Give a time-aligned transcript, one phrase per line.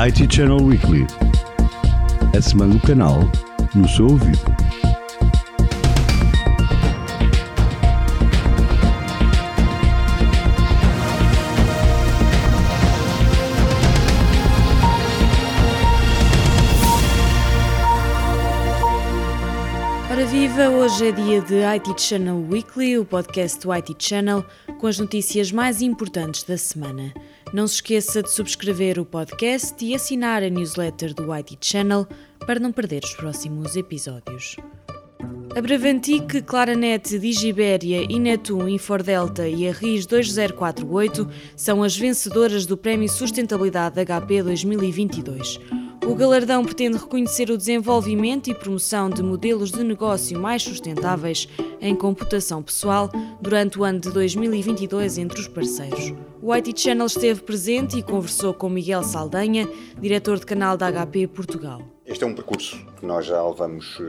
[0.00, 1.04] IT Channel Weekly.
[2.32, 3.28] A semana do canal
[3.74, 4.57] no seu ouvido.
[20.18, 24.44] Ora viva, hoje é dia de IT Channel Weekly, o podcast do IT Channel,
[24.80, 27.14] com as notícias mais importantes da semana.
[27.54, 32.04] Não se esqueça de subscrever o podcast e assinar a newsletter do IT Channel
[32.44, 34.56] para não perder os próximos episódios.
[35.54, 43.08] A Bravantic, Claranet, Digiberia, Inetum, Infordelta e a RIS 2048 são as vencedoras do Prémio
[43.08, 45.60] Sustentabilidade HP 2022.
[46.08, 51.46] O galardão pretende reconhecer o desenvolvimento e promoção de modelos de negócio mais sustentáveis
[51.82, 53.10] em computação pessoal
[53.42, 56.14] durante o ano de 2022 entre os parceiros.
[56.40, 59.68] O IT Channel esteve presente e conversou com Miguel Saldanha,
[60.00, 61.82] diretor de canal da HP Portugal.
[62.06, 64.04] Este é um percurso que nós já levamos uh,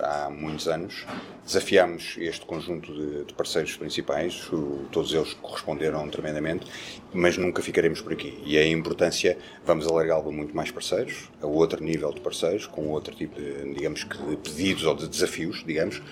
[0.00, 1.04] há muitos anos.
[1.48, 6.66] Desafiámos este conjunto de, de parceiros principais, o, todos eles corresponderam tremendamente,
[7.10, 8.38] mas nunca ficaremos por aqui.
[8.44, 12.88] E a importância, vamos alargá-lo a muito mais parceiros, a outro nível de parceiros, com
[12.88, 16.02] outro tipo de, digamos que, de pedidos ou de desafios, digamos.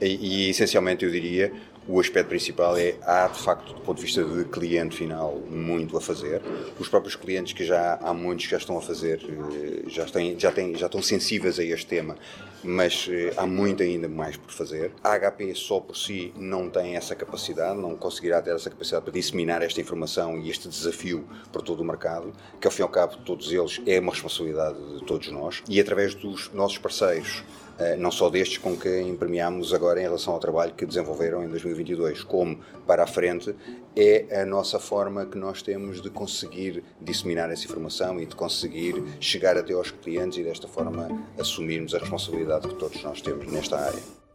[0.00, 1.52] E, e essencialmente eu diria
[1.88, 5.96] o aspecto principal é há de facto do ponto de vista de cliente final muito
[5.96, 6.42] a fazer
[6.78, 10.38] os próprios clientes que já há muitos que já estão a fazer eh, já têm
[10.38, 12.16] já têm já estão sensíveis a este tema
[12.64, 16.96] mas eh, há muito ainda mais por fazer a HP só por si não tem
[16.96, 21.62] essa capacidade não conseguirá ter essa capacidade para disseminar esta informação e este desafio para
[21.62, 25.04] todo o mercado que ao fim e ao cabo todos eles é uma responsabilidade de
[25.04, 27.44] todos nós e através dos nossos parceiros
[27.78, 31.48] eh, não só destes com que imprimiamos agora em relação ao trabalho que desenvolveram em
[31.48, 33.54] 2022, como para a frente,
[33.94, 39.02] é a nossa forma que nós temos de conseguir disseminar essa informação e de conseguir
[39.20, 43.78] chegar até aos clientes e desta forma assumirmos a responsabilidade que todos nós temos nesta
[43.78, 44.25] área.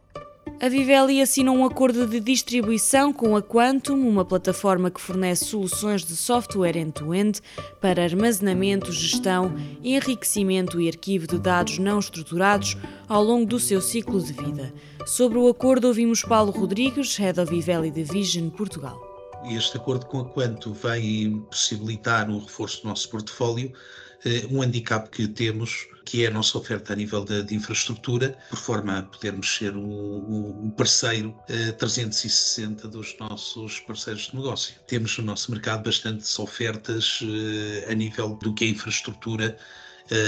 [0.62, 6.04] A Vivelli assina um acordo de distribuição com a Quantum, uma plataforma que fornece soluções
[6.04, 7.40] de software end-to-end
[7.80, 9.52] para armazenamento, gestão,
[9.82, 12.76] enriquecimento e arquivo de dados não estruturados
[13.08, 14.72] ao longo do seu ciclo de vida.
[15.04, 18.96] Sobre o acordo ouvimos Paulo Rodrigues, Head of Vivelli Division Portugal.
[19.50, 21.02] Este acordo com a Quantum vai
[21.50, 23.72] possibilitar um reforço do nosso portfólio,
[24.50, 28.58] um handicap que temos que é a nossa oferta a nível de, de infraestrutura, por
[28.58, 34.74] forma a podermos ser o, o parceiro eh, 360 dos nossos parceiros de negócio.
[34.86, 39.56] Temos no nosso mercado bastantes ofertas eh, a nível do que é infraestrutura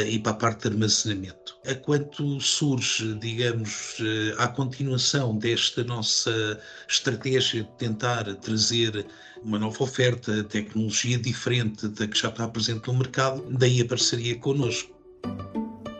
[0.07, 1.57] e para a parte de armazenamento.
[1.67, 9.07] A quanto surge, digamos, uh, à continuação desta nossa estratégia de tentar trazer
[9.43, 14.39] uma nova oferta, tecnologia diferente da que já está presente no mercado, daí a parceria
[14.39, 14.94] connosco.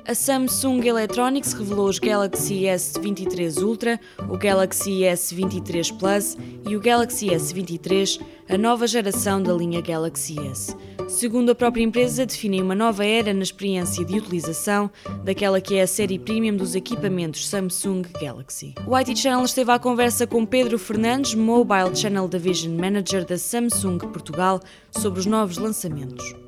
[0.07, 3.99] A Samsung Electronics revelou os Galaxy S23 Ultra,
[4.29, 6.37] o Galaxy S23 Plus
[6.69, 8.21] e o Galaxy S23,
[8.51, 10.77] a nova geração da linha Galaxy S.
[11.09, 14.91] Segundo a própria empresa, definem uma nova era na experiência de utilização
[15.25, 18.75] daquela que é a série premium dos equipamentos Samsung Galaxy.
[18.87, 23.97] O IT Channel esteve à conversa com Pedro Fernandes, Mobile Channel Division Manager da Samsung
[23.97, 24.61] Portugal,
[24.91, 26.44] sobre os novos lançamentos.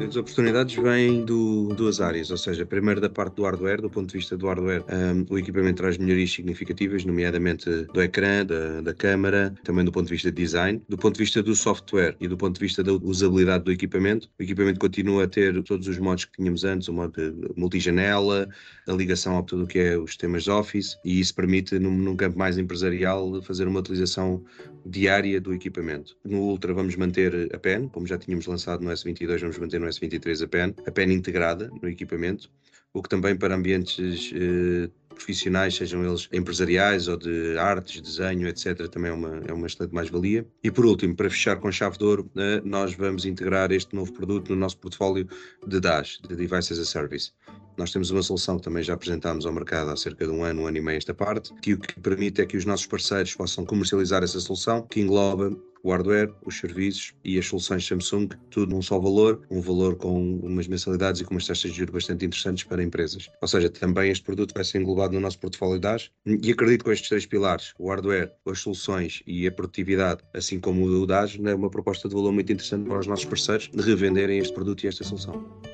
[0.00, 4.06] As oportunidades vêm de duas áreas, ou seja, primeiro da parte do hardware, do ponto
[4.06, 8.94] de vista do hardware, um, o equipamento traz melhorias significativas, nomeadamente do ecrã, da, da
[8.94, 10.80] câmara, também do ponto de vista de design.
[10.88, 14.30] Do ponto de vista do software e do ponto de vista da usabilidade do equipamento,
[14.38, 17.12] o equipamento continua a ter todos os modos que tínhamos antes, o modo
[17.56, 18.48] multijanela,
[18.86, 22.16] a ligação a tudo o que é os sistemas Office, e isso permite, num, num
[22.16, 24.42] campo mais empresarial, fazer uma utilização
[24.86, 26.16] diária do equipamento.
[26.24, 29.87] No Ultra vamos manter a PEN, como já tínhamos lançado no S22, vamos manter no
[29.88, 32.50] S23 a PEN, a PEN integrada no equipamento,
[32.92, 38.88] o que também para ambientes eh, profissionais, sejam eles empresariais ou de artes, desenho, etc.,
[38.88, 40.46] também é uma, é uma excelente mais-valia.
[40.62, 44.12] E por último, para fechar com chave de ouro, eh, nós vamos integrar este novo
[44.12, 45.28] produto no nosso portfólio
[45.66, 47.32] de DAS, de Device as a Service.
[47.76, 50.62] Nós temos uma solução que também já apresentámos ao mercado há cerca de um ano,
[50.62, 53.34] um ano e meio esta parte, que o que permite é que os nossos parceiros
[53.34, 58.74] possam comercializar essa solução, que engloba o hardware, os serviços e as soluções Samsung, tudo
[58.74, 62.24] num só valor, um valor com umas mensalidades e com umas taxas de juros bastante
[62.24, 63.28] interessantes para empresas.
[63.40, 66.84] Ou seja, também este produto vai ser englobado no nosso portfólio DAS e acredito que
[66.84, 71.38] com estes três pilares, o hardware, as soluções e a produtividade, assim como o DAS,
[71.44, 74.84] é uma proposta de valor muito interessante para os nossos parceiros de revenderem este produto
[74.84, 75.67] e esta solução.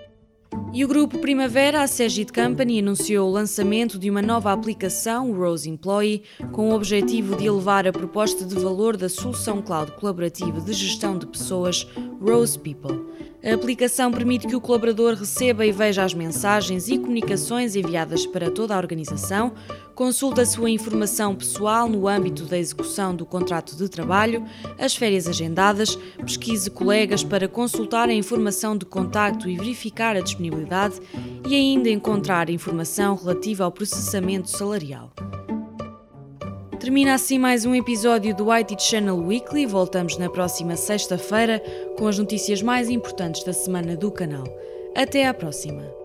[0.74, 5.36] E o grupo Primavera, a Segit Company, anunciou o lançamento de uma nova aplicação, o
[5.36, 10.60] Rose Employee, com o objetivo de elevar a proposta de valor da solução cloud colaborativa
[10.60, 11.86] de gestão de pessoas
[12.20, 13.06] Rose People.
[13.44, 18.50] A aplicação permite que o colaborador receba e veja as mensagens e comunicações enviadas para
[18.50, 19.52] toda a organização,
[19.94, 24.44] consulta a sua informação pessoal no âmbito da execução do contrato de trabalho,
[24.78, 31.00] as férias agendadas, pesquise colegas para consultar a informação de contacto e verificar a disponibilidade
[31.48, 35.12] e ainda encontrar informação relativa ao processamento salarial.
[36.78, 39.64] Termina assim mais um episódio do IT Channel Weekly.
[39.64, 41.62] Voltamos na próxima sexta-feira
[41.96, 44.44] com as notícias mais importantes da semana do canal.
[44.94, 46.03] Até à próxima!